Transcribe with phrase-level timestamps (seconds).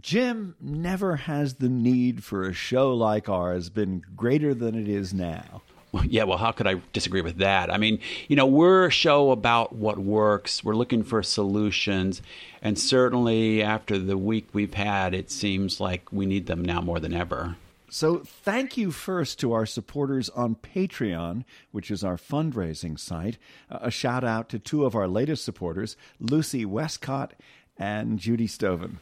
[0.00, 5.14] Jim, never has the need for a show like ours been greater than it is
[5.14, 5.62] now.
[6.04, 7.72] Yeah, well, how could I disagree with that?
[7.72, 10.62] I mean, you know, we're a show about what works.
[10.62, 12.20] We're looking for solutions.
[12.60, 17.00] And certainly after the week we've had, it seems like we need them now more
[17.00, 17.56] than ever.
[17.88, 23.38] So, thank you first to our supporters on Patreon, which is our fundraising site.
[23.70, 27.34] Uh, a shout out to two of our latest supporters, Lucy Westcott
[27.78, 28.98] and Judy Stoven.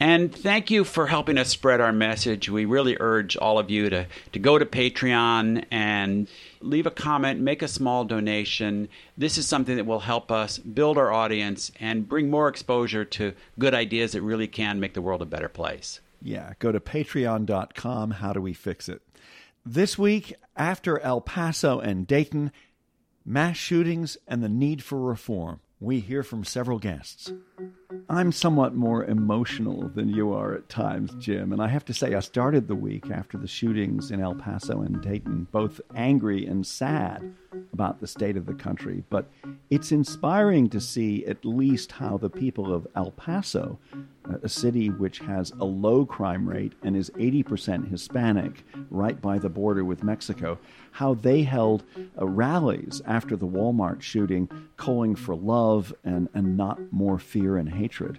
[0.00, 2.48] And thank you for helping us spread our message.
[2.48, 6.28] We really urge all of you to, to go to Patreon and
[6.60, 8.88] leave a comment, make a small donation.
[9.16, 13.34] This is something that will help us build our audience and bring more exposure to
[13.58, 16.00] good ideas that really can make the world a better place.
[16.22, 18.12] Yeah, go to patreon.com.
[18.12, 19.02] How do we fix it?
[19.66, 22.50] This week, after El Paso and Dayton,
[23.24, 27.30] mass shootings and the need for reform we hear from several guests.
[28.08, 32.14] I'm somewhat more emotional than you are at times, Jim, and I have to say,
[32.14, 36.66] I started the week after the shootings in El Paso and Dayton, both angry and
[36.66, 37.34] sad
[37.72, 39.04] about the state of the country.
[39.10, 39.30] But
[39.70, 43.78] it's inspiring to see at least how the people of El Paso,
[44.42, 49.48] a city which has a low crime rate and is 80% Hispanic, right by the
[49.48, 50.58] border with Mexico,
[50.92, 51.84] how they held
[52.20, 57.68] uh, rallies after the Walmart shooting, calling for love and, and not more fear and
[57.68, 58.18] hatred.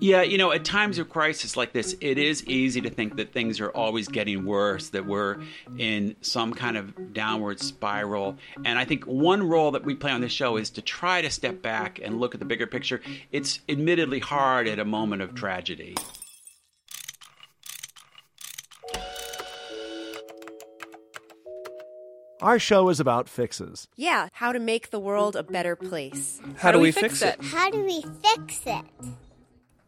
[0.00, 3.32] Yeah, you know, at times of crisis like this, it is easy to think that
[3.32, 5.38] things are always getting worse, that we're
[5.78, 8.36] in some kind of downward spiral.
[8.64, 11.30] And I think one role that we play on this show is to try to
[11.30, 13.00] step back and look at the bigger picture.
[13.32, 15.94] It's admittedly hard at a moment of tragedy.
[22.40, 23.88] Our show is about fixes.
[23.96, 26.40] Yeah, how to make the world a better place.
[26.56, 27.38] How, how do, we, we fix, fix it?
[27.40, 27.44] it?
[27.44, 28.84] How do we fix it?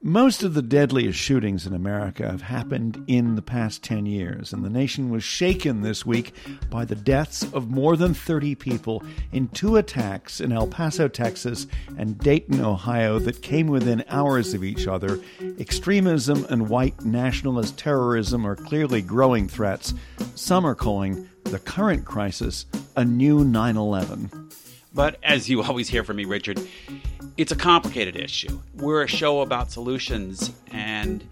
[0.03, 4.65] Most of the deadliest shootings in America have happened in the past 10 years, and
[4.65, 6.33] the nation was shaken this week
[6.71, 9.03] by the deaths of more than 30 people
[9.33, 11.67] in two attacks in El Paso, Texas,
[11.99, 15.19] and Dayton, Ohio, that came within hours of each other.
[15.59, 19.93] Extremism and white nationalist terrorism are clearly growing threats.
[20.37, 24.51] Some are calling the current crisis a new 9 11.
[24.93, 26.61] But as you always hear from me, Richard,
[27.37, 28.61] it's a complicated issue.
[28.75, 31.23] We're a show about solutions, and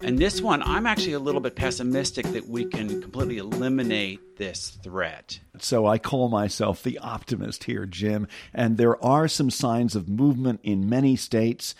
[0.00, 4.78] and this one, I'm actually a little bit pessimistic that we can completely eliminate this
[4.82, 5.40] threat.
[5.58, 8.28] So I call myself the optimist here, Jim.
[8.54, 11.74] And there are some signs of movement in many states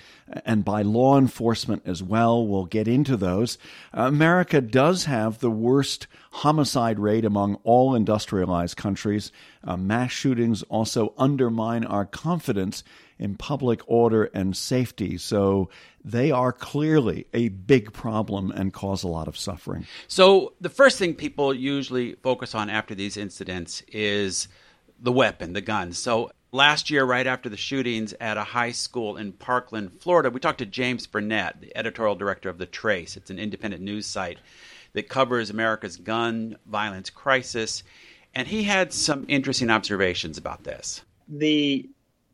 [0.45, 2.45] and by law enforcement as well.
[2.45, 3.56] We'll get into those.
[3.93, 9.31] America does have the worst homicide rate among all industrialized countries.
[9.62, 12.83] Uh, mass shootings also undermine our confidence
[13.19, 15.19] in public order and safety.
[15.19, 15.69] So
[16.05, 19.87] they are clearly a big problem and cause a lot of suffering.
[20.06, 24.49] So the first thing people usually focus on after these incidents is
[25.01, 25.93] the weapon, the gun.
[25.93, 30.41] So last year, right after the shootings at a high school in Parkland, Florida, we
[30.41, 33.17] talked to James Burnett, the editorial director of The Trace.
[33.17, 34.38] It's an independent news site
[34.94, 37.82] that covers America's gun violence crisis.
[38.35, 41.03] And he had some interesting observations about this.
[41.29, 41.88] The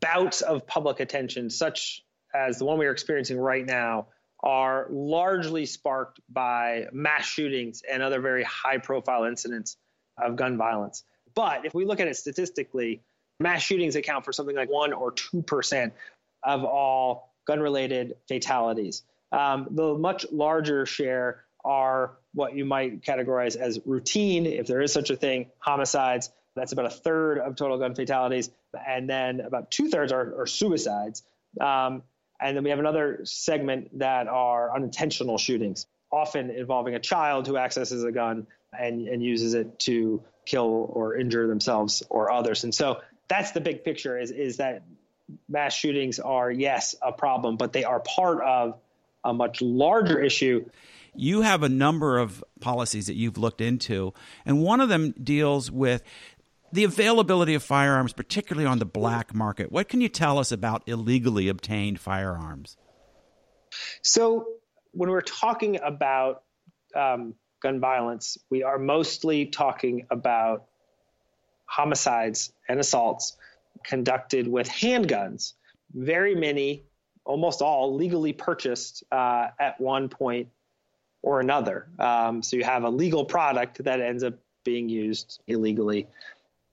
[0.05, 2.03] bouts of public attention, such
[2.33, 4.07] as the one we are experiencing right now,
[4.43, 9.77] are largely sparked by mass shootings and other very high profile incidents
[10.23, 11.03] of gun violence.
[11.33, 13.01] But if we look at it statistically,
[13.39, 15.91] mass shootings account for something like 1 or 2%
[16.43, 19.01] of all gun related fatalities.
[19.31, 24.93] Um, the much larger share are what you might categorize as routine, if there is
[24.93, 26.29] such a thing, homicides.
[26.55, 28.51] That's about a third of total gun fatalities.
[28.75, 31.23] And then about two thirds are, are suicides.
[31.59, 32.03] Um,
[32.41, 37.55] And then we have another segment that are unintentional shootings, often involving a child who
[37.55, 42.65] accesses a gun and, and uses it to kill or injure themselves or others.
[42.65, 42.99] And so
[43.29, 44.83] that's the big picture is, is that
[45.47, 48.77] mass shootings are, yes, a problem, but they are part of
[49.23, 50.65] a much larger issue.
[51.15, 54.13] You have a number of policies that you've looked into,
[54.45, 56.03] and one of them deals with
[56.71, 59.71] the availability of firearms, particularly on the black market.
[59.71, 62.77] What can you tell us about illegally obtained firearms?
[64.01, 64.47] So,
[64.91, 66.43] when we're talking about
[66.95, 70.65] um, gun violence, we are mostly talking about
[71.65, 73.37] homicides and assaults
[73.83, 75.53] conducted with handguns.
[75.93, 76.85] Very many,
[77.25, 80.49] almost all, legally purchased uh, at one point
[81.21, 81.87] or another.
[81.99, 86.07] Um, so you have a legal product that ends up being used illegally.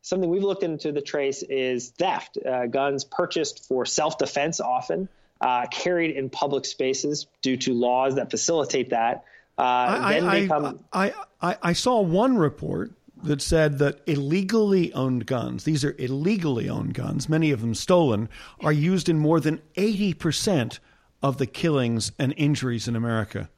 [0.02, 2.37] Something we've looked into the trace is theft.
[2.44, 5.08] Uh, guns purchased for self defense often,
[5.40, 9.25] uh, carried in public spaces due to laws that facilitate that.
[9.56, 10.84] Uh, I, I, become...
[10.93, 12.90] I, I, I saw one report
[13.22, 18.28] that said that illegally owned guns, these are illegally owned guns, many of them stolen,
[18.60, 20.81] are used in more than 80%
[21.22, 23.48] of the killings and injuries in America.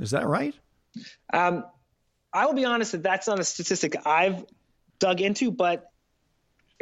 [0.00, 0.54] Is that right?
[1.32, 1.64] Um,
[2.32, 4.44] I will be honest that that's not a statistic I've
[4.98, 5.91] dug into, but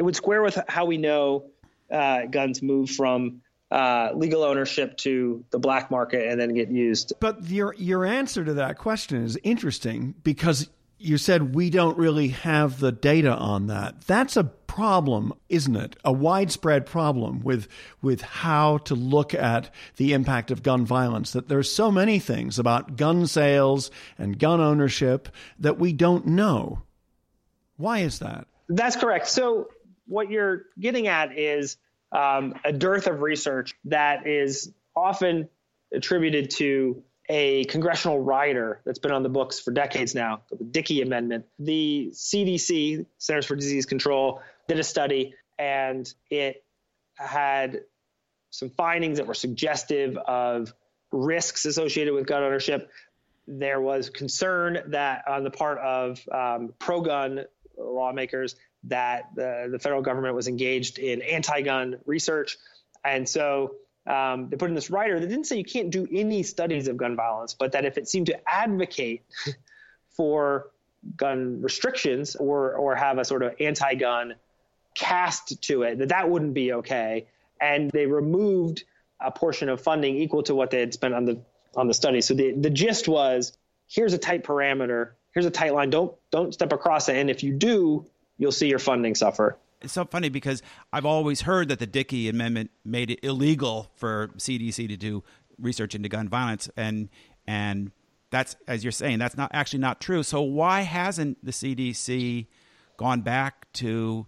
[0.01, 1.45] it would square with how we know
[1.91, 7.13] uh, guns move from uh, legal ownership to the black market and then get used.
[7.19, 12.29] But your your answer to that question is interesting because you said we don't really
[12.29, 14.01] have the data on that.
[14.07, 15.95] That's a problem, isn't it?
[16.03, 17.67] A widespread problem with
[18.01, 21.33] with how to look at the impact of gun violence.
[21.33, 26.81] That there's so many things about gun sales and gun ownership that we don't know.
[27.77, 28.47] Why is that?
[28.67, 29.27] That's correct.
[29.27, 29.67] So
[30.11, 31.77] what you're getting at is
[32.11, 35.47] um, a dearth of research that is often
[35.93, 41.01] attributed to a congressional rider that's been on the books for decades now, the Dickey
[41.01, 41.45] Amendment.
[41.59, 46.65] The CDC, Centers for Disease Control, did a study and it
[47.15, 47.81] had
[48.49, 50.73] some findings that were suggestive of
[51.13, 52.89] risks associated with gun ownership.
[53.47, 57.45] There was concern that on the part of um, pro gun
[57.77, 62.57] lawmakers that the, the federal government was engaged in anti gun research.
[63.03, 63.75] And so
[64.07, 66.97] um, they put in this rider that didn't say you can't do any studies of
[66.97, 69.23] gun violence, but that if it seemed to advocate
[70.09, 70.71] for
[71.15, 74.35] gun restrictions or or have a sort of anti-gun
[74.95, 77.27] cast to it, that that wouldn't be okay.
[77.59, 78.83] And they removed
[79.19, 81.41] a portion of funding equal to what they had spent on the
[81.75, 82.21] on the study.
[82.21, 83.57] So the the gist was
[83.87, 85.89] here's a tight parameter, here's a tight line.
[85.91, 87.17] Don't don't step across it.
[87.17, 88.07] And if you do,
[88.41, 90.61] you'll see your funding suffer it's so funny because
[90.93, 95.23] I've always heard that the Dickey Amendment made it illegal for CDC to do
[95.59, 97.09] research into gun violence, and
[97.47, 97.91] and
[98.29, 100.23] that's as you're saying that's not actually not true.
[100.23, 102.47] So why hasn't the CDC
[102.97, 104.27] gone back to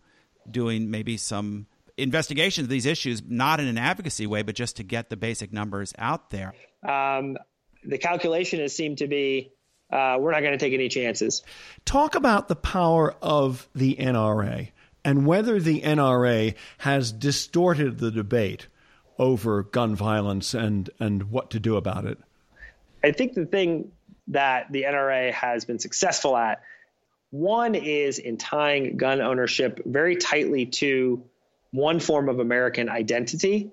[0.49, 1.67] doing maybe some
[1.97, 5.53] investigations of these issues, not in an advocacy way, but just to get the basic
[5.53, 6.53] numbers out there?
[6.87, 7.37] Um,
[7.83, 9.51] the calculation has seemed to be
[9.91, 11.43] uh, we're not going to take any chances.
[11.85, 14.69] Talk about the power of the NRA
[15.05, 18.67] and whether the NRA has distorted the debate
[19.19, 22.17] over gun violence and, and what to do about it.
[23.03, 23.91] I think the thing
[24.29, 26.61] that the NRA has been successful at
[27.31, 31.23] one is in tying gun ownership very tightly to
[31.71, 33.71] one form of American identity,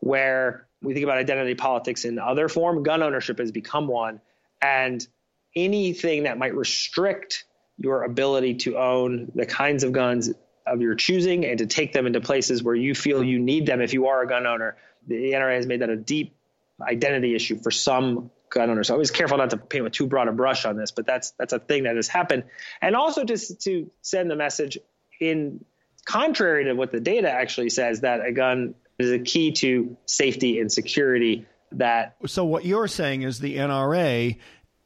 [0.00, 4.20] where we think about identity politics in other form, gun ownership has become one.
[4.60, 5.06] And
[5.54, 7.44] anything that might restrict
[7.78, 10.30] your ability to own the kinds of guns
[10.66, 13.80] of your choosing and to take them into places where you feel you need them
[13.80, 14.76] if you are a gun owner.
[15.06, 16.36] The NRA has made that a deep
[16.80, 18.88] identity issue for some gun owners.
[18.88, 21.06] So I was careful not to paint with too broad a brush on this, but
[21.06, 22.44] that's that's a thing that has happened.
[22.80, 24.78] And also just to send the message
[25.20, 25.64] in
[26.04, 30.58] contrary to what the data actually says that a gun is a key to safety
[30.58, 34.38] and security that So what you're saying is the NRA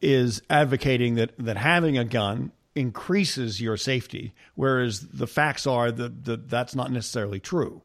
[0.02, 6.25] is advocating that that having a gun increases your safety, whereas the facts are that,
[6.25, 7.82] that that's not necessarily true.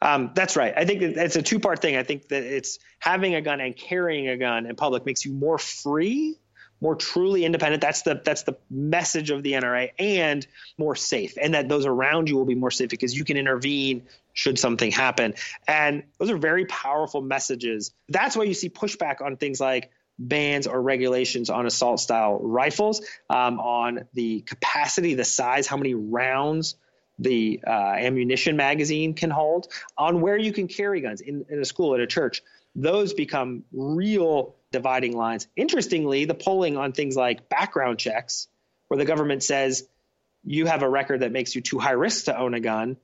[0.00, 0.72] Um, that's right.
[0.76, 1.96] I think it's a two part thing.
[1.96, 5.32] I think that it's having a gun and carrying a gun in public makes you
[5.32, 6.36] more free,
[6.80, 7.80] more truly independent.
[7.80, 10.46] That's the that's the message of the NRA, and
[10.78, 14.06] more safe, and that those around you will be more safe because you can intervene
[14.34, 15.34] should something happen.
[15.66, 17.92] And those are very powerful messages.
[18.08, 23.02] That's why you see pushback on things like bans or regulations on assault style rifles,
[23.30, 26.76] um, on the capacity, the size, how many rounds
[27.18, 31.64] the uh, ammunition magazine can hold, on where you can carry guns in, in a
[31.64, 32.42] school, at a church.
[32.74, 35.48] Those become real dividing lines.
[35.56, 38.48] Interestingly, the polling on things like background checks,
[38.86, 39.88] where the government says
[40.44, 42.96] you have a record that makes you too high risk to own a gun,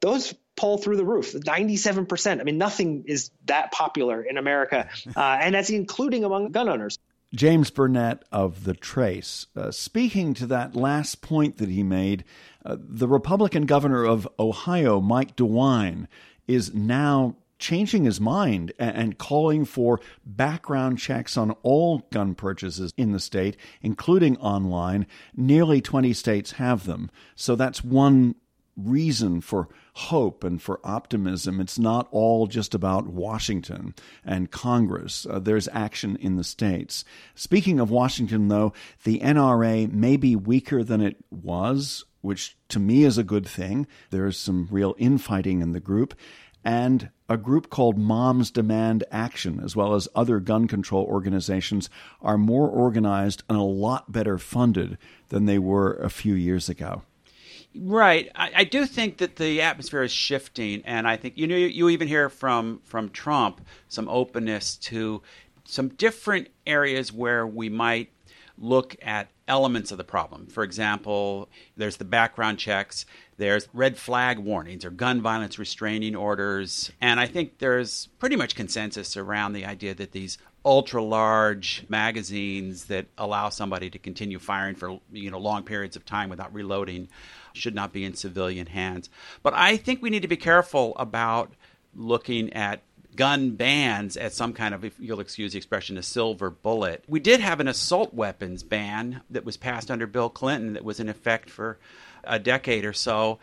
[0.00, 2.40] those poll through the roof 97%.
[2.40, 6.98] I mean, nothing is that popular in America, uh, and that's including among gun owners.
[7.34, 9.46] James Burnett of The Trace.
[9.56, 12.24] Uh, speaking to that last point that he made,
[12.64, 16.08] uh, the Republican governor of Ohio, Mike DeWine,
[16.46, 23.12] is now changing his mind and calling for background checks on all gun purchases in
[23.12, 25.06] the state, including online.
[25.34, 27.08] Nearly 20 states have them.
[27.36, 28.34] So that's one
[28.76, 31.60] reason for hope and for optimism.
[31.60, 35.26] It's not all just about Washington and Congress.
[35.28, 37.04] Uh, there's action in the states.
[37.34, 38.72] Speaking of Washington, though,
[39.04, 43.86] the NRA may be weaker than it was, which to me is a good thing.
[44.10, 46.14] There's some real infighting in the group.
[46.64, 52.38] And a group called Moms Demand Action, as well as other gun control organizations, are
[52.38, 54.96] more organized and a lot better funded
[55.28, 57.02] than they were a few years ago.
[57.74, 58.30] Right.
[58.34, 61.88] I, I, do think that the atmosphere is shifting, and I think you know you
[61.88, 65.22] even hear from from Trump some openness to
[65.64, 68.10] some different areas where we might
[68.58, 70.46] look at elements of the problem.
[70.46, 73.06] For example, there's the background checks,
[73.38, 78.54] there's red flag warnings or gun violence restraining orders, and I think there's pretty much
[78.54, 84.74] consensus around the idea that these ultra large magazines that allow somebody to continue firing
[84.74, 87.08] for you know long periods of time without reloading
[87.54, 89.10] should not be in civilian hands.
[89.42, 91.52] But I think we need to be careful about
[91.94, 92.82] looking at
[93.14, 97.04] gun bans as some kind of, if you'll excuse the expression, a silver bullet.
[97.06, 101.00] We did have an assault weapons ban that was passed under Bill Clinton that was
[101.00, 101.78] in effect for
[102.24, 103.38] a decade or so.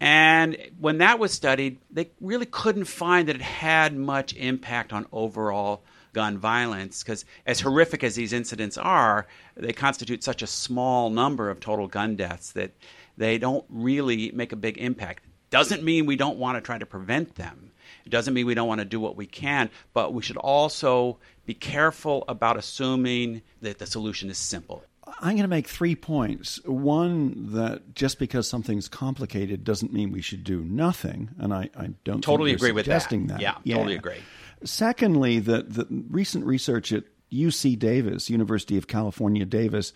[0.00, 5.06] And when that was studied, they really couldn't find that it had much impact on
[5.12, 9.26] overall gun violence because, as horrific as these incidents are,
[9.56, 12.72] they constitute such a small number of total gun deaths that
[13.16, 15.24] they don't really make a big impact.
[15.50, 17.72] Doesn't mean we don't want to try to prevent them.
[18.04, 21.18] It doesn't mean we don't want to do what we can, but we should also
[21.46, 24.84] be careful about assuming that the solution is simple.
[25.20, 26.60] I'm going to make three points.
[26.64, 31.90] One, that just because something's complicated doesn't mean we should do nothing, and I, I
[32.04, 33.08] don't totally agree with that.
[33.10, 33.40] that.
[33.40, 34.18] Yeah, yeah, totally agree.
[34.64, 39.92] Secondly, that the recent research at UC Davis, University of California, Davis,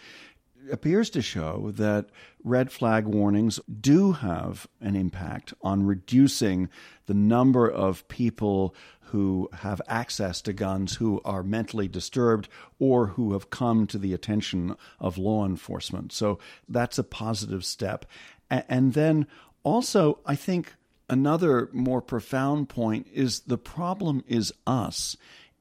[0.70, 2.06] appears to show that
[2.44, 6.68] red flag warnings do have an impact on reducing
[7.06, 8.74] the number of people
[9.12, 14.14] who have access to guns who are mentally disturbed or who have come to the
[14.14, 16.12] attention of law enforcement.
[16.12, 16.38] So
[16.68, 18.06] that's a positive step.
[18.48, 19.26] And then
[19.64, 20.74] also, I think
[21.10, 25.16] another more profound point is the problem is us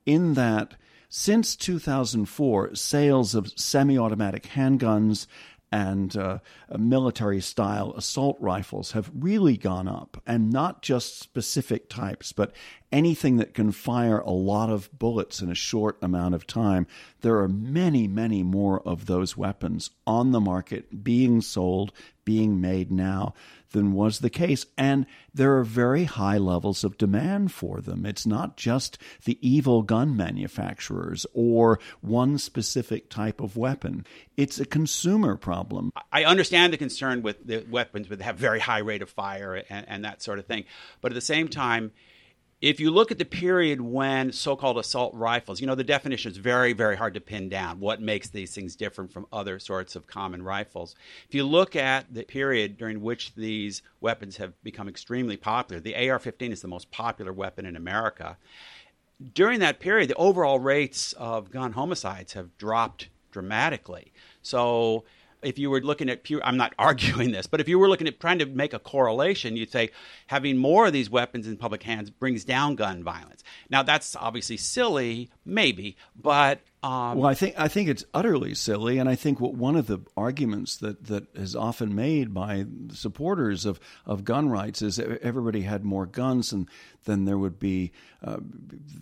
[0.06, 0.76] in that
[1.14, 5.28] since 2004, sales of semi automatic handguns
[5.74, 6.40] and uh,
[6.78, 12.54] military style assault rifles have really gone up, and not just specific types, but
[12.94, 16.88] anything that can fire a lot of bullets in a short amount of time.
[17.20, 21.92] There are many, many more of those weapons on the market being sold,
[22.24, 23.34] being made now
[23.72, 24.66] than was the case.
[24.78, 28.06] And there are very high levels of demand for them.
[28.06, 34.06] It's not just the evil gun manufacturers or one specific type of weapon.
[34.38, 35.92] It's a consumer problem.
[36.12, 39.86] I understand the concern with the weapons that have very high rate of fire and,
[39.88, 40.66] and that sort of thing.
[41.02, 41.92] But at the same time,
[42.62, 46.38] if you look at the period when so-called assault rifles, you know the definition is
[46.38, 47.80] very, very hard to pin down.
[47.80, 50.96] What makes these things different from other sorts of common rifles?
[51.28, 55.96] If you look at the period during which these weapons have become extremely popular, the
[55.96, 58.38] AR-15 is the most popular weapon in America.
[59.34, 64.12] During that period, the overall rates of gun homicides have dropped dramatically.
[64.44, 65.04] So
[65.44, 68.08] if you were looking at pure, I'm not arguing this, but if you were looking
[68.08, 69.90] at trying to make a correlation, you'd say
[70.28, 73.44] having more of these weapons in public hands brings down gun violence.
[73.70, 78.98] Now that's obviously silly, maybe, but um, well, I think I think it's utterly silly,
[78.98, 83.68] and I think what one of the arguments that, that is often made by supporters
[83.68, 86.68] of, of gun rights is that everybody had more guns, and
[87.06, 87.92] then there would be
[88.24, 88.38] uh,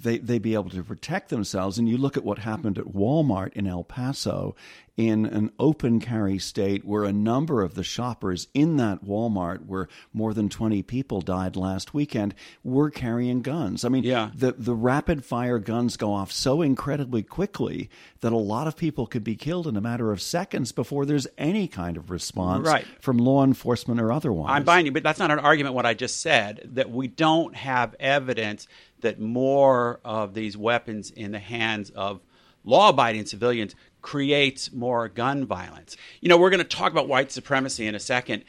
[0.01, 1.77] they they'd be able to protect themselves.
[1.77, 4.55] And you look at what happened at Walmart in El Paso,
[4.95, 9.87] in an open carry state where a number of the shoppers in that Walmart, where
[10.13, 13.85] more than twenty people died last weekend, were carrying guns.
[13.85, 14.31] I mean, yeah.
[14.33, 17.89] the the rapid fire guns go off so incredibly quickly
[18.21, 21.27] that a lot of people could be killed in a matter of seconds before there's
[21.37, 22.85] any kind of response right.
[22.99, 24.51] from law enforcement or otherwise.
[24.51, 25.75] I'm buying you, but that's not an argument.
[25.75, 27.55] What I just said that we don't
[27.89, 28.67] have evidence
[29.01, 32.21] that more of these weapons in the hands of
[32.63, 35.97] law abiding civilians creates more gun violence.
[36.21, 38.43] You know, we're going to talk about white supremacy in a second.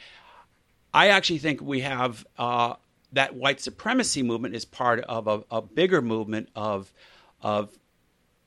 [0.93, 2.75] I actually think we have uh,
[3.13, 6.93] that white supremacy movement is part of a, a bigger movement of
[7.41, 7.75] of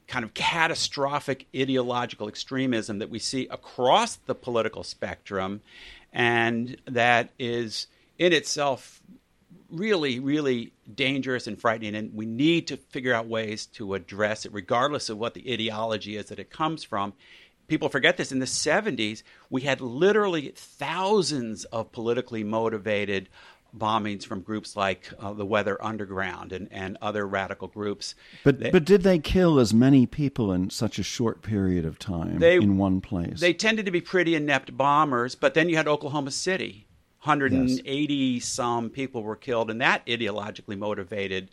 [0.07, 5.63] kind of catastrophic ideological extremism that we see across the political spectrum
[6.13, 9.03] and that is in itself
[9.71, 11.94] really, really dangerous and frightening.
[11.94, 16.16] And we need to figure out ways to address it, regardless of what the ideology
[16.16, 17.12] is that it comes from.
[17.66, 18.30] People forget this.
[18.30, 23.28] In the 70s, we had literally thousands of politically motivated
[23.76, 28.14] bombings from groups like uh, the Weather Underground and, and other radical groups.
[28.44, 31.99] But they, but did they kill as many people in such a short period of
[31.99, 33.40] time they, in one place?
[33.40, 35.35] They tended to be pretty inept bombers.
[35.35, 36.84] But then you had Oklahoma City,
[37.25, 38.45] 180 yes.
[38.45, 41.50] some people were killed in that ideologically motivated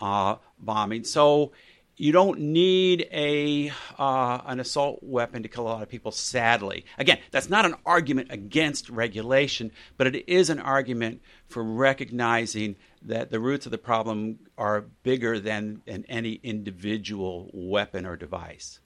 [0.00, 1.04] uh, bombing.
[1.04, 1.52] So
[1.96, 6.12] you don't need a uh, an assault weapon to kill a lot of people.
[6.12, 12.76] Sadly, again, that's not an argument against regulation, but it is an argument for recognizing
[13.02, 18.80] that the roots of the problem are bigger than, than any individual weapon or device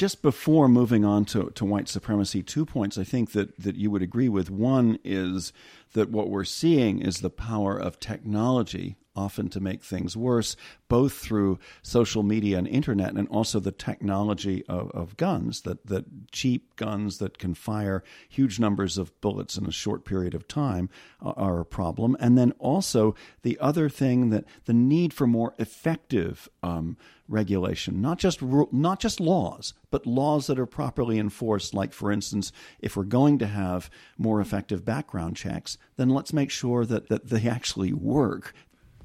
[0.00, 3.90] just before moving on to, to white supremacy, two points I think that, that you
[3.90, 4.48] would agree with.
[4.48, 5.52] One is
[5.92, 10.56] that what we're seeing is the power of technology often to make things worse,
[10.88, 16.04] both through social media and internet, and also the technology of, of guns that, that
[16.32, 20.88] cheap guns that can fire huge numbers of bullets in a short period of time
[21.20, 22.16] are a problem.
[22.20, 26.96] And then also the other thing that the need for more effective um,
[27.28, 31.72] regulation, not just not just laws, but laws that are properly enforced.
[31.72, 33.88] Like, for instance, if we're going to have
[34.18, 38.52] more effective background checks, then let's make sure that, that they actually work.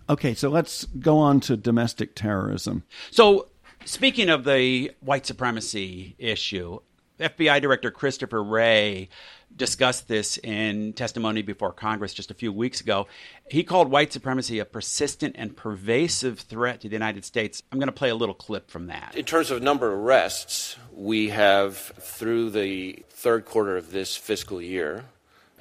[0.10, 2.84] Okay, so let's go on to domestic terrorism.
[3.12, 3.48] So,
[3.86, 6.80] speaking of the white supremacy issue,
[7.20, 9.10] FBI Director Christopher Wray
[9.56, 13.08] discussed this in testimony before Congress just a few weeks ago.
[13.50, 17.64] He called white supremacy a persistent and pervasive threat to the United States.
[17.72, 19.16] I'm going to play a little clip from that.
[19.16, 24.62] In terms of number of arrests, we have, through the third quarter of this fiscal
[24.62, 25.06] year,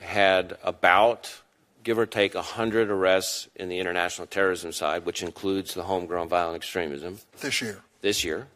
[0.00, 1.42] had about
[1.84, 6.56] give or take 100 arrests in the international terrorism side, which includes the homegrown violent
[6.56, 7.18] extremism.
[7.40, 7.82] This year.
[8.00, 8.48] This year.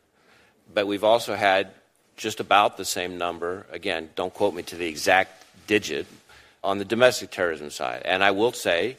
[0.73, 1.71] But we've also had
[2.17, 3.67] just about the same number.
[3.71, 6.07] Again, don't quote me to the exact digit
[6.65, 8.03] on the domestic terrorism side.
[8.05, 8.97] And I will say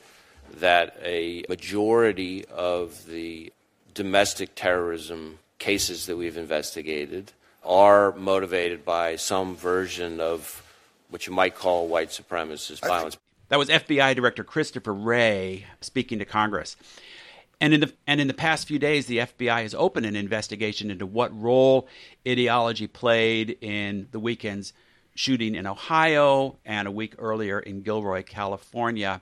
[0.59, 3.51] that a majority of the
[3.93, 10.63] domestic terrorism cases that we've investigated are motivated by some version of
[11.09, 13.17] what you might call white supremacist violence.
[13.49, 16.75] That was FBI Director Christopher Wray speaking to Congress.
[17.59, 20.91] And in the and in the past few days, the FBI has opened an investigation
[20.91, 21.88] into what role
[22.27, 24.71] ideology played in the weekend's
[25.15, 29.19] shooting in Ohio and a week earlier in Gilroy, California.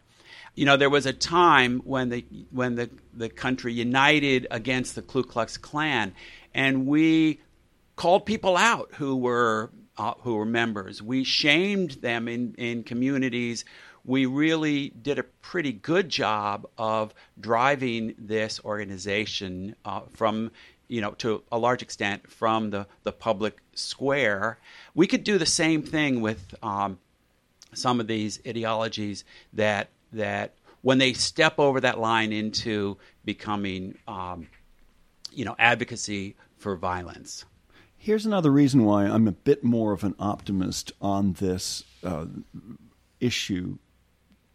[0.56, 5.02] You know, there was a time when the when the, the country united against the
[5.02, 6.14] Ku Klux Klan,
[6.54, 7.40] and we
[7.96, 11.02] called people out who were uh, who were members.
[11.02, 13.66] We shamed them in, in communities
[14.08, 20.50] we really did a pretty good job of driving this organization uh, from
[20.88, 24.58] you know to a large extent from the, the public square.
[24.96, 26.98] We could do the same thing with um,
[27.74, 34.48] some of these ideologies that that when they step over that line into becoming um,
[35.34, 37.46] you know advocacy for violence.
[38.00, 42.28] Here's another reason why i'm a bit more of an optimist on this uh,
[43.20, 43.80] issue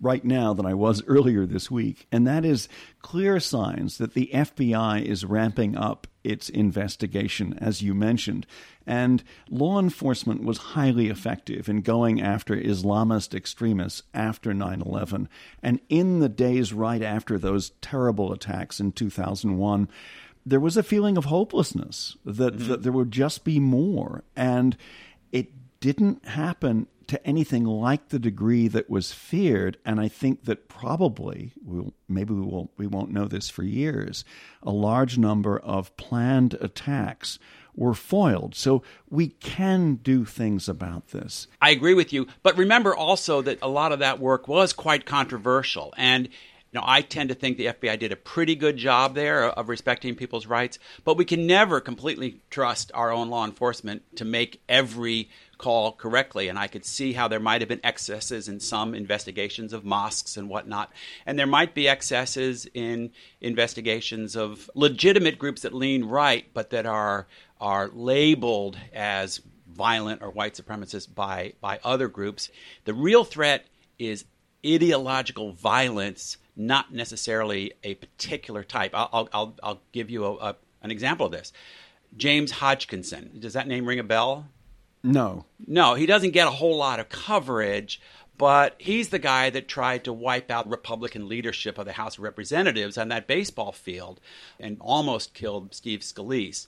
[0.02, 2.68] right now than I was earlier this week, and that is
[3.00, 8.46] clear signs that the FBI is ramping up its investigation, as you mentioned.
[8.86, 15.28] And law enforcement was highly effective in going after Islamist extremists after 9 11.
[15.62, 19.88] And in the days right after those terrible attacks in 2001,
[20.44, 22.68] there was a feeling of hopelessness that, mm-hmm.
[22.68, 24.24] that there would just be more.
[24.34, 24.76] And
[25.30, 29.76] it didn't happen to anything like the degree that was feared.
[29.84, 34.24] And I think that probably, we'll, maybe we, will, we won't know this for years,
[34.62, 37.40] a large number of planned attacks
[37.74, 38.54] were foiled.
[38.54, 41.48] So we can do things about this.
[41.60, 42.28] I agree with you.
[42.44, 45.92] But remember also that a lot of that work was quite controversial.
[45.96, 46.28] And
[46.72, 49.68] you know, I tend to think the FBI did a pretty good job there of
[49.68, 54.62] respecting people's rights, but we can never completely trust our own law enforcement to make
[54.70, 55.28] every
[55.62, 56.48] call correctly.
[56.48, 60.36] And I could see how there might have been excesses in some investigations of mosques
[60.36, 60.92] and whatnot.
[61.24, 66.84] And there might be excesses in investigations of legitimate groups that lean right, but that
[66.84, 67.26] are
[67.60, 72.50] are labeled as violent or white supremacist by, by other groups.
[72.84, 73.66] The real threat
[74.00, 74.24] is
[74.66, 78.90] ideological violence, not necessarily a particular type.
[78.94, 81.52] I'll, I'll, I'll give you a, a, an example of this.
[82.16, 83.30] James Hodgkinson.
[83.38, 84.46] Does that name ring a bell?
[85.02, 85.44] No.
[85.66, 88.00] No, he doesn't get a whole lot of coverage,
[88.38, 92.24] but he's the guy that tried to wipe out Republican leadership of the House of
[92.24, 94.20] Representatives on that baseball field
[94.60, 96.66] and almost killed Steve Scalise.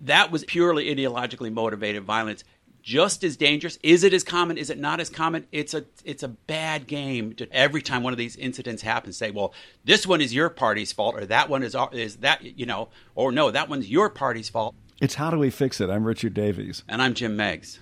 [0.00, 2.44] That was purely ideologically motivated violence.
[2.82, 5.46] Just as dangerous is it as common is it not as common?
[5.52, 9.30] It's a it's a bad game to every time one of these incidents happens say
[9.30, 9.52] well
[9.84, 13.32] this one is your party's fault or that one is is that you know or
[13.32, 16.84] no that one's your party's fault it's how do we fix it i'm richard davies
[16.88, 17.78] and i'm jim meigs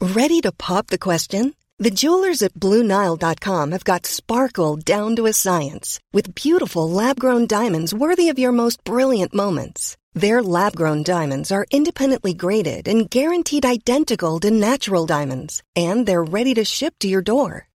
[0.00, 5.32] ready to pop the question the jewelers at BlueNile.com have got sparkle down to a
[5.32, 9.96] science with beautiful lab grown diamonds worthy of your most brilliant moments.
[10.14, 16.22] Their lab grown diamonds are independently graded and guaranteed identical to natural diamonds, and they're
[16.22, 17.66] ready to ship to your door.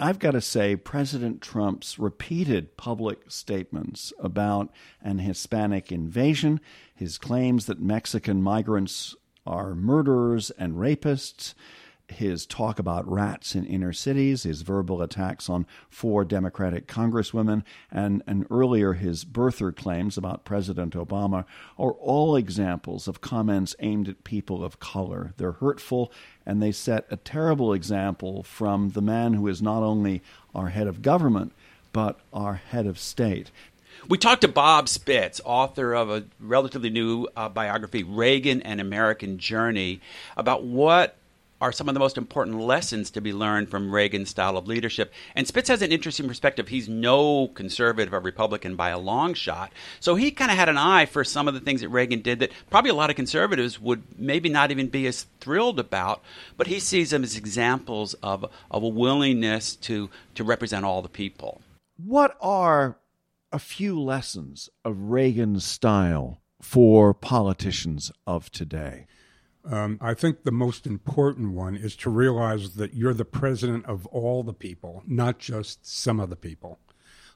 [0.00, 4.70] I've got to say, President Trump's repeated public statements about
[5.02, 6.60] an Hispanic invasion,
[6.94, 11.54] his claims that Mexican migrants are murderers and rapists,
[12.10, 18.22] his talk about rats in inner cities, his verbal attacks on four Democratic congresswomen, and,
[18.26, 21.44] and earlier his birther claims about President Obama
[21.78, 25.34] are all examples of comments aimed at people of color.
[25.36, 26.12] They're hurtful,
[26.46, 30.22] and they set a terrible example from the man who is not only
[30.54, 31.52] our head of government,
[31.92, 33.50] but our head of state.
[34.06, 39.38] We talked to Bob Spitz, author of a relatively new uh, biography, Reagan and American
[39.38, 40.00] Journey,
[40.36, 41.16] about what
[41.60, 45.12] are some of the most important lessons to be learned from Reagan's style of leadership.
[45.34, 46.68] And Spitz has an interesting perspective.
[46.68, 49.72] He's no conservative or Republican by a long shot.
[49.98, 52.38] So he kind of had an eye for some of the things that Reagan did
[52.40, 56.22] that probably a lot of conservatives would maybe not even be as thrilled about.
[56.56, 61.08] But he sees them as examples of, of a willingness to, to represent all the
[61.08, 61.60] people.
[61.96, 62.98] What are
[63.50, 69.06] a few lessons of Reagan's style for politicians of today?
[69.64, 74.06] Um, I think the most important one is to realize that you're the president of
[74.06, 76.78] all the people, not just some of the people.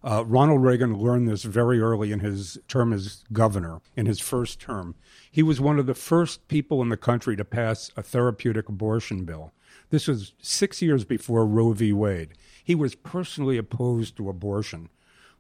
[0.04, 4.60] Uh, Ronald Reagan learned this very early in his term as governor, in his first
[4.60, 4.96] term.
[5.30, 9.24] He was one of the first people in the country to pass a therapeutic abortion
[9.24, 9.52] bill.
[9.90, 11.92] This was six years before Roe v.
[11.92, 12.30] Wade.
[12.64, 14.88] He was personally opposed to abortion,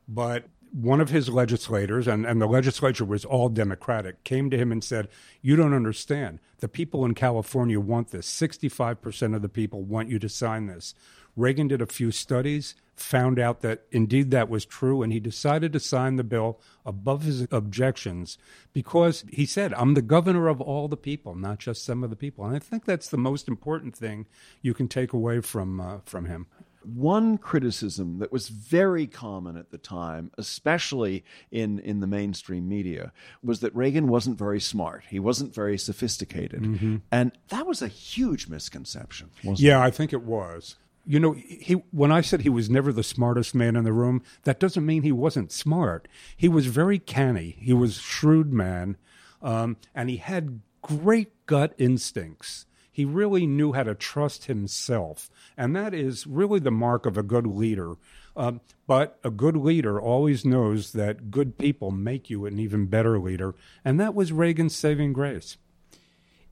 [0.06, 4.72] but one of his legislators, and, and the legislature was all Democratic, came to him
[4.72, 5.08] and said,
[5.42, 6.40] You don't understand.
[6.60, 8.30] The people in California want this.
[8.30, 10.94] 65% of the people want you to sign this.
[11.36, 15.72] Reagan did a few studies, found out that indeed that was true, and he decided
[15.72, 18.38] to sign the bill above his objections
[18.72, 22.16] because he said, I'm the governor of all the people, not just some of the
[22.16, 22.44] people.
[22.44, 24.26] And I think that's the most important thing
[24.62, 26.46] you can take away from, uh, from him.
[26.84, 33.12] One criticism that was very common at the time, especially in, in the mainstream media,
[33.42, 35.04] was that Reagan wasn't very smart.
[35.08, 36.62] He wasn't very sophisticated.
[36.62, 36.96] Mm-hmm.
[37.10, 39.30] And that was a huge misconception.
[39.42, 39.86] yeah, it?
[39.86, 40.76] I think it was.
[41.04, 44.22] You know, he when I said he was never the smartest man in the room,
[44.44, 46.06] that doesn't mean he wasn't smart.
[46.36, 47.56] He was very canny.
[47.58, 48.96] He was shrewd man,
[49.42, 52.66] um, and he had great gut instincts.
[52.92, 57.22] He really knew how to trust himself, and that is really the mark of a
[57.22, 57.94] good leader.
[58.36, 63.18] Um, but a good leader always knows that good people make you an even better
[63.18, 65.56] leader, and that was Reagan's saving grace.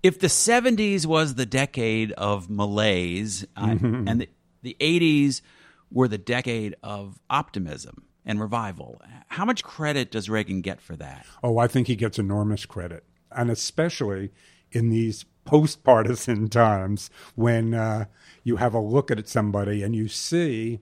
[0.03, 4.09] If the 70s was the decade of malaise mm-hmm.
[4.09, 4.29] and the,
[4.63, 5.43] the 80s
[5.91, 11.27] were the decade of optimism and revival, how much credit does Reagan get for that?
[11.43, 13.05] Oh, I think he gets enormous credit.
[13.31, 14.31] And especially
[14.73, 18.05] in these post partisan times when uh,
[18.45, 20.81] you have a look at somebody and you see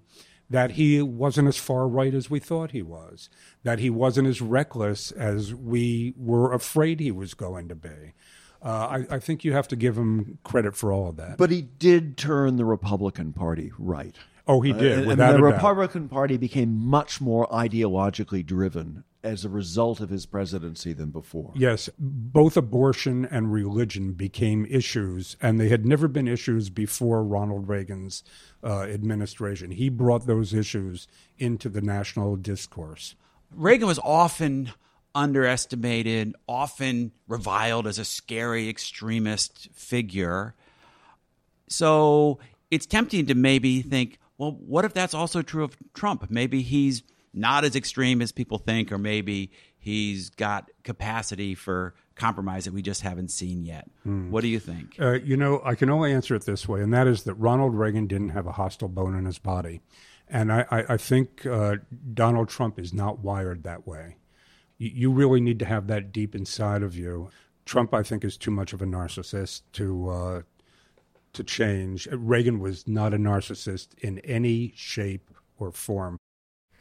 [0.50, 3.28] that he wasn't as far right as we thought he was,
[3.64, 8.14] that he wasn't as reckless as we were afraid he was going to be.
[8.64, 11.38] Uh, I, I, think you have to give him credit for all of that.
[11.38, 14.16] But he did turn the Republican Party right.
[14.48, 15.06] Oh, he did.
[15.06, 20.26] Uh, and the Republican Party became much more ideologically driven as a result of his
[20.26, 21.52] presidency than before.
[21.56, 27.68] Yes, both abortion and religion became issues, and they had never been issues before Ronald
[27.68, 28.22] Reagan's
[28.62, 29.72] uh, administration.
[29.72, 33.16] He brought those issues into the national discourse.
[33.52, 34.72] Reagan was often
[35.14, 40.54] underestimated, often reviled as a scary extremist figure.
[41.68, 42.38] So
[42.70, 46.30] it's tempting to maybe think, well, what if that's also true of Trump?
[46.30, 47.02] Maybe he's
[47.32, 52.82] not as extreme as people think, or maybe he's got capacity for compromise that we
[52.82, 53.88] just haven't seen yet.
[54.02, 54.30] Hmm.
[54.30, 54.96] What do you think?
[55.00, 57.74] Uh, you know, I can only answer it this way, and that is that Ronald
[57.74, 59.80] Reagan didn't have a hostile bone in his body.
[60.28, 61.76] And I, I, I think uh,
[62.12, 64.16] Donald Trump is not wired that way.
[64.76, 67.30] You, you really need to have that deep inside of you.
[67.64, 70.42] Trump, I think, is too much of a narcissist to uh,
[71.34, 72.08] to change.
[72.10, 76.18] Reagan was not a narcissist in any shape or form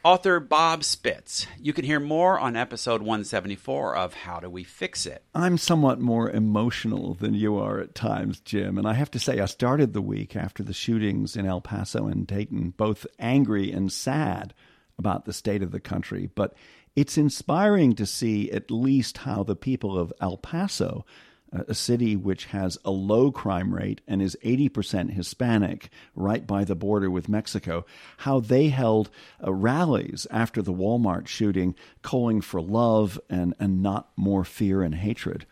[0.08, 1.48] author Bob Spitz.
[1.60, 5.22] You can hear more on episode 174 of How Do We Fix It?
[5.36, 8.78] I'm somewhat more emotional than you are at times, Jim.
[8.78, 12.08] And I have to say, I started the week after the shootings in El Paso
[12.08, 14.54] and Dayton, both angry and sad
[14.98, 16.30] about the state of the country.
[16.34, 16.54] But
[16.96, 21.06] it's inspiring to see at least how the people of El Paso
[21.52, 26.76] a city which has a low crime rate and is 80% Hispanic, right by the
[26.76, 27.86] border with Mexico,
[28.18, 29.10] how they held
[29.44, 34.96] uh, rallies after the Walmart shooting, calling for love and, and not more fear and
[34.96, 35.46] hatred.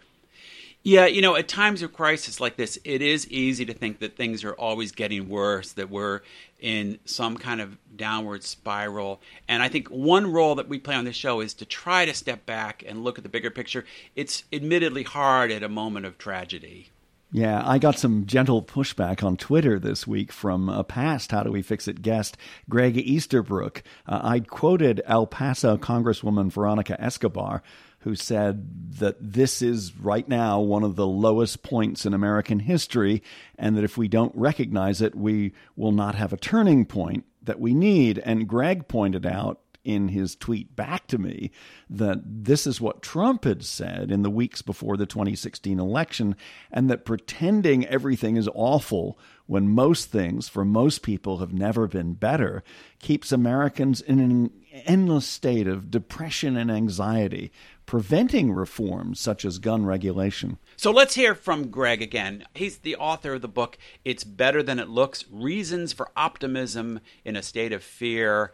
[0.88, 4.16] Yeah, you know, at times of crisis like this, it is easy to think that
[4.16, 6.22] things are always getting worse, that we're
[6.60, 9.20] in some kind of downward spiral.
[9.48, 12.14] And I think one role that we play on this show is to try to
[12.14, 13.84] step back and look at the bigger picture.
[14.16, 16.92] It's admittedly hard at a moment of tragedy.
[17.32, 21.52] Yeah, I got some gentle pushback on Twitter this week from a past How Do
[21.52, 22.38] We Fix It guest,
[22.70, 23.82] Greg Easterbrook.
[24.06, 27.64] Uh, I quoted El Paso Congresswoman Veronica Escobar
[28.06, 33.24] who said that this is right now one of the lowest points in American history,
[33.58, 37.60] and that if we don't recognize it, we will not have a turning point that
[37.60, 38.20] we need.
[38.20, 41.50] And Greg pointed out in his tweet back to me
[41.90, 46.36] that this is what Trump had said in the weeks before the 2016 election,
[46.72, 52.14] and that pretending everything is awful when most things for most people have never been
[52.14, 52.64] better
[53.00, 54.52] keeps Americans in an
[54.86, 57.52] endless state of depression and anxiety
[57.86, 60.58] preventing reforms such as gun regulation.
[60.76, 62.46] So let's hear from Greg again.
[62.54, 67.36] He's the author of the book, It's Better Than It Looks Reasons for Optimism in
[67.36, 68.52] a State of Fear.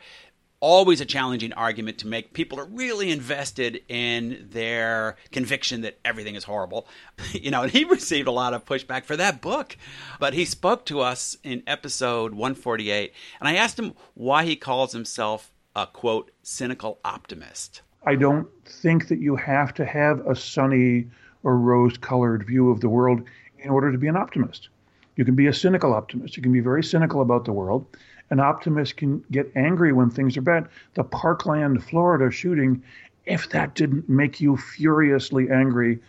[0.59, 2.33] Always a challenging argument to make.
[2.33, 6.87] People are really invested in their conviction that everything is horrible.
[7.31, 9.75] you know, and he received a lot of pushback for that book.
[10.19, 14.93] But he spoke to us in episode 148, and I asked him why he calls
[14.93, 17.81] himself a quote, cynical optimist.
[18.03, 21.07] I don't think that you have to have a sunny
[21.43, 23.21] or rose colored view of the world
[23.59, 24.69] in order to be an optimist.
[25.15, 26.35] You can be a cynical optimist.
[26.35, 27.85] You can be very cynical about the world.
[28.31, 30.67] An optimist can get angry when things are bad.
[30.95, 32.81] The Parkland, Florida shooting,
[33.25, 35.99] if that didn't make you furiously angry,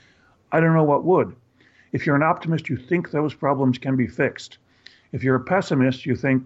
[0.51, 1.37] I don't know what would.
[1.93, 4.57] If you're an optimist, you think those problems can be fixed.
[5.13, 6.43] If you're a pessimist, you think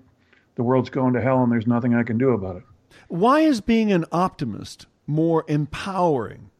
[0.56, 2.62] the world's going to hell and there's nothing I can do about it.
[3.06, 6.50] Why is being an optimist more empowering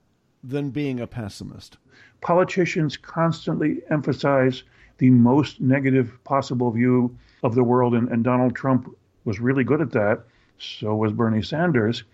[0.43, 1.79] than being a pessimist?
[2.21, 4.63] Politicians constantly emphasize
[4.99, 8.89] the most negative possible view of the world, and, and Donald Trump
[9.25, 10.25] was really good at that.
[10.59, 12.05] So was Bernie Sanders,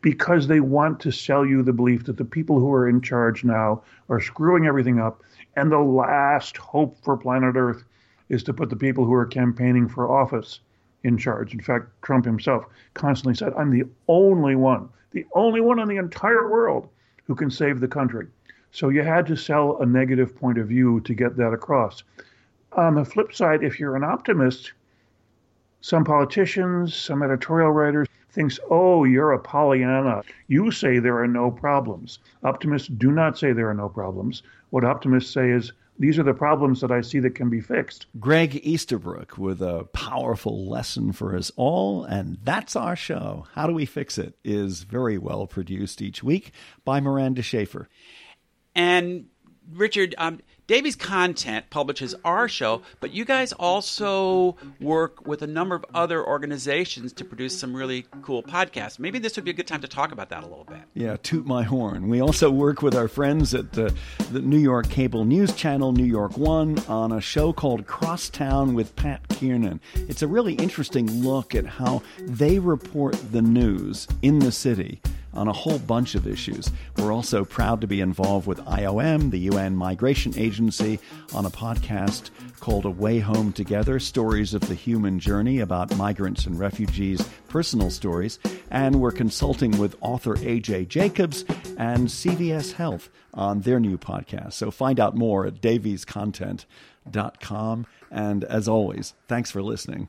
[0.00, 3.44] because they want to sell you the belief that the people who are in charge
[3.44, 5.22] now are screwing everything up,
[5.56, 7.84] and the last hope for planet Earth
[8.28, 10.60] is to put the people who are campaigning for office
[11.04, 11.54] in charge.
[11.54, 15.96] In fact, Trump himself constantly said, I'm the only one, the only one in the
[15.96, 16.88] entire world
[17.26, 18.26] who can save the country.
[18.72, 22.02] So you had to sell a negative point of view to get that across.
[22.72, 24.72] On the flip side, if you're an optimist,
[25.80, 30.24] some politicians, some editorial writers thinks, "Oh, you're a Pollyanna.
[30.48, 34.42] You say there are no problems." Optimists do not say there are no problems.
[34.70, 38.06] What optimists say is, these are the problems that I see that can be fixed.
[38.18, 43.46] Greg Easterbrook with a powerful lesson for us all, and that's our show.
[43.54, 44.36] How do we fix it?
[44.44, 46.52] Is very well produced each week
[46.84, 47.88] by Miranda Schaefer.
[48.74, 49.26] And
[49.72, 55.74] Richard, um, Davies Content publishes our show, but you guys also work with a number
[55.74, 58.98] of other organizations to produce some really cool podcasts.
[58.98, 60.80] Maybe this would be a good time to talk about that a little bit.
[60.94, 62.08] Yeah, toot my horn.
[62.08, 63.94] We also work with our friends at the
[64.32, 69.28] New York cable news channel, New York One, on a show called Crosstown with Pat
[69.28, 69.82] Kiernan.
[69.94, 75.02] It's a really interesting look at how they report the news in the city
[75.34, 76.70] on a whole bunch of issues.
[76.96, 80.98] We're also proud to be involved with IOM, the UN Migration Agency,
[81.34, 86.46] on a podcast called A Way Home Together Stories of the Human Journey about migrants
[86.46, 88.38] and refugees' personal stories.
[88.70, 91.44] And we're consulting with author AJ Jacobs
[91.76, 94.54] and CVS Health on their new podcast.
[94.54, 97.86] So find out more at daviescontent.com.
[98.10, 100.08] And as always, thanks for listening.